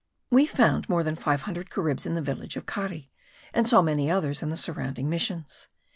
[0.31, 3.11] We found more than five hundred Caribs in the village of Cari;
[3.53, 5.67] and saw many others in the surrounding missions.